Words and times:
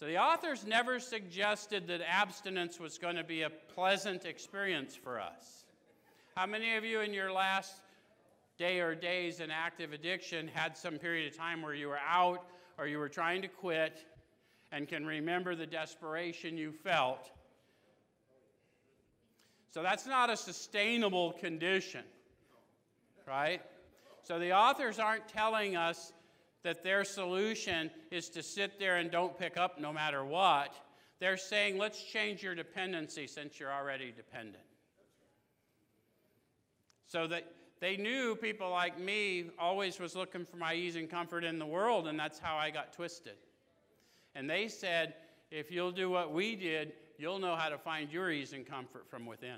So 0.00 0.06
the 0.06 0.16
authors 0.16 0.64
never 0.66 0.98
suggested 0.98 1.86
that 1.88 2.00
abstinence 2.00 2.80
was 2.80 2.96
going 2.96 3.16
to 3.16 3.22
be 3.24 3.42
a 3.42 3.50
pleasant 3.50 4.24
experience 4.24 4.96
for 4.96 5.20
us. 5.20 5.66
How 6.34 6.46
many 6.46 6.74
of 6.76 6.86
you 6.86 7.00
in 7.00 7.12
your 7.12 7.30
last 7.30 7.82
day 8.56 8.80
or 8.80 8.94
days 8.94 9.40
in 9.40 9.50
active 9.50 9.92
addiction 9.92 10.48
had 10.48 10.74
some 10.74 10.96
period 10.96 11.30
of 11.30 11.36
time 11.36 11.60
where 11.60 11.74
you 11.74 11.88
were 11.88 11.98
out 11.98 12.46
or 12.78 12.86
you 12.86 12.98
were 12.98 13.10
trying 13.10 13.42
to 13.42 13.48
quit 13.48 14.06
and 14.72 14.88
can 14.88 15.04
remember 15.04 15.54
the 15.54 15.66
desperation 15.66 16.56
you 16.56 16.72
felt? 16.72 17.30
So 19.70 19.82
that's 19.82 20.06
not 20.06 20.30
a 20.30 20.36
sustainable 20.38 21.32
condition, 21.32 22.04
right? 23.28 23.60
So 24.22 24.38
the 24.38 24.52
authors 24.52 24.98
aren't 24.98 25.28
telling 25.28 25.76
us 25.76 26.14
that 26.62 26.82
their 26.82 27.04
solution 27.04 27.90
is 28.10 28.28
to 28.30 28.42
sit 28.42 28.78
there 28.78 28.96
and 28.96 29.10
don't 29.10 29.38
pick 29.38 29.56
up 29.56 29.80
no 29.80 29.92
matter 29.92 30.24
what. 30.24 30.74
They're 31.18 31.36
saying, 31.36 31.78
let's 31.78 32.02
change 32.02 32.42
your 32.42 32.54
dependency 32.54 33.26
since 33.26 33.58
you're 33.58 33.72
already 33.72 34.12
dependent. 34.12 34.64
So 37.06 37.26
that 37.26 37.46
they 37.80 37.96
knew 37.96 38.36
people 38.36 38.70
like 38.70 39.00
me 39.00 39.46
always 39.58 39.98
was 39.98 40.14
looking 40.14 40.44
for 40.44 40.56
my 40.56 40.74
ease 40.74 40.96
and 40.96 41.10
comfort 41.10 41.44
in 41.44 41.58
the 41.58 41.66
world, 41.66 42.06
and 42.06 42.18
that's 42.18 42.38
how 42.38 42.56
I 42.56 42.70
got 42.70 42.92
twisted. 42.92 43.36
And 44.34 44.48
they 44.48 44.68
said, 44.68 45.14
if 45.50 45.70
you'll 45.70 45.90
do 45.90 46.10
what 46.10 46.32
we 46.32 46.56
did, 46.56 46.92
you'll 47.18 47.38
know 47.38 47.56
how 47.56 47.68
to 47.68 47.78
find 47.78 48.12
your 48.12 48.30
ease 48.30 48.52
and 48.52 48.66
comfort 48.66 49.08
from 49.08 49.26
within. 49.26 49.56